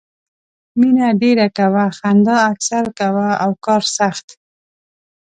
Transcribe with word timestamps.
مینه 0.79 1.07
ډېره 1.21 1.47
کوه، 1.57 1.85
خندا 1.97 2.37
اکثر 2.51 2.85
کوه 2.99 3.27
او 3.43 3.51
کار 3.65 3.83
سخت. 3.97 4.27